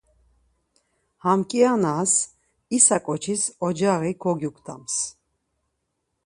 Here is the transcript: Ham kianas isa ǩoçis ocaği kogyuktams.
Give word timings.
Ham 1.23 1.41
kianas 1.49 2.13
isa 2.77 2.97
ǩoçis 3.05 3.43
ocaği 3.65 4.11
kogyuktams. 4.21 4.95